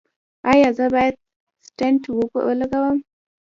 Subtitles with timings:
[0.51, 1.15] ایا زه باید
[1.67, 2.03] سټنټ
[2.47, 2.97] ولګوم؟